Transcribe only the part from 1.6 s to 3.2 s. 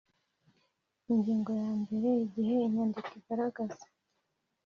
ya mbeere Igihe inyandiko